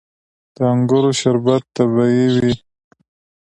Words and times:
د 0.55 0.57
انګورو 0.71 1.11
شربت 1.19 1.63
طبیعي 1.75 2.27
وي. 2.41 2.53